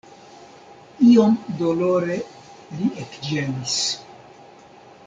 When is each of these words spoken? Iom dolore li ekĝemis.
Iom 1.09 1.35
dolore 1.59 2.17
li 2.79 2.91
ekĝemis. 3.05 3.79